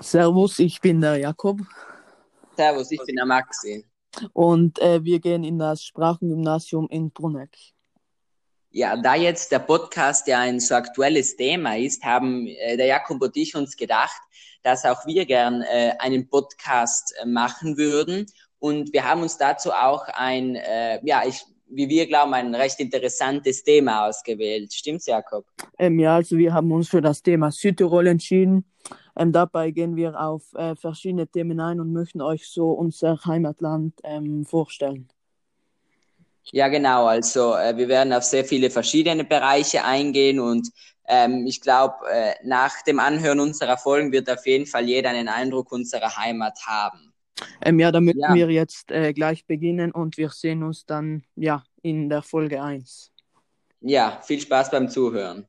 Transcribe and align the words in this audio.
Servus, 0.00 0.58
ich 0.58 0.80
bin 0.80 1.00
der 1.00 1.16
Jakob 1.16 1.60
Servus, 2.56 2.90
ich 2.90 3.00
bin 3.04 3.16
der 3.16 3.26
Maxi. 3.26 3.84
und 4.32 4.78
äh, 4.80 5.02
wir 5.04 5.20
gehen 5.20 5.44
in 5.44 5.58
das 5.58 5.82
Sprachengymnasium 5.82 6.88
in 6.90 7.10
Bruneck. 7.10 7.56
Ja, 8.70 8.96
da 8.96 9.14
jetzt 9.14 9.50
der 9.50 9.60
Podcast 9.60 10.26
ja 10.26 10.40
ein 10.40 10.60
so 10.60 10.74
aktuelles 10.74 11.36
Thema 11.36 11.76
ist, 11.76 12.04
haben 12.04 12.46
äh, 12.46 12.76
der 12.76 12.86
Jakob 12.86 13.22
und 13.22 13.36
ich 13.36 13.54
uns 13.56 13.76
gedacht, 13.76 14.20
dass 14.62 14.84
auch 14.84 15.06
wir 15.06 15.24
gern 15.24 15.62
äh, 15.62 15.92
einen 15.98 16.28
Podcast 16.28 17.14
äh, 17.20 17.26
machen 17.26 17.76
würden. 17.76 18.26
Und 18.58 18.92
wir 18.92 19.04
haben 19.08 19.22
uns 19.22 19.38
dazu 19.38 19.72
auch 19.72 20.06
ein, 20.08 20.56
äh, 20.56 21.00
ja, 21.04 21.22
ich, 21.26 21.44
wie 21.68 21.88
wir 21.88 22.06
glauben, 22.06 22.34
ein 22.34 22.54
recht 22.54 22.78
interessantes 22.80 23.62
Thema 23.62 24.08
ausgewählt. 24.08 24.72
Stimmt's, 24.72 25.06
Jakob? 25.06 25.46
Ähm, 25.78 25.98
ja, 25.98 26.16
also 26.16 26.36
wir 26.36 26.52
haben 26.52 26.70
uns 26.72 26.88
für 26.88 27.00
das 27.00 27.22
Thema 27.22 27.50
Südtirol 27.50 28.06
entschieden. 28.06 28.64
Ähm, 29.18 29.32
dabei 29.32 29.72
gehen 29.72 29.96
wir 29.96 30.18
auf 30.20 30.54
äh, 30.54 30.76
verschiedene 30.76 31.26
Themen 31.26 31.58
ein 31.60 31.80
und 31.80 31.92
möchten 31.92 32.20
euch 32.20 32.48
so 32.48 32.70
unser 32.70 33.18
Heimatland 33.24 33.94
ähm, 34.04 34.44
vorstellen. 34.44 35.08
Ja, 36.52 36.68
genau. 36.68 37.06
Also 37.06 37.54
äh, 37.56 37.76
wir 37.76 37.88
werden 37.88 38.12
auf 38.12 38.24
sehr 38.24 38.44
viele 38.44 38.70
verschiedene 38.70 39.24
Bereiche 39.24 39.84
eingehen 39.84 40.40
und 40.40 40.68
ähm, 41.06 41.46
ich 41.46 41.60
glaube, 41.60 41.94
äh, 42.10 42.34
nach 42.44 42.82
dem 42.82 43.00
Anhören 43.00 43.40
unserer 43.40 43.76
Folgen 43.76 44.12
wird 44.12 44.30
auf 44.30 44.46
jeden 44.46 44.66
Fall 44.66 44.84
jeder 44.84 45.10
einen 45.10 45.28
Eindruck 45.28 45.72
unserer 45.72 46.16
Heimat 46.16 46.58
haben. 46.66 47.12
Ähm, 47.62 47.78
ja, 47.78 47.90
damit 47.92 48.16
Ja. 48.16 48.34
wir 48.34 48.50
jetzt 48.50 48.90
äh, 48.90 49.12
gleich 49.12 49.46
beginnen 49.46 49.92
und 49.92 50.16
wir 50.16 50.30
sehen 50.30 50.62
uns 50.62 50.86
dann 50.86 51.24
ja 51.34 51.64
in 51.82 52.08
der 52.08 52.22
Folge 52.22 52.62
1. 52.62 53.10
Ja, 53.80 54.20
viel 54.22 54.40
Spaß 54.40 54.70
beim 54.70 54.88
Zuhören. 54.88 55.46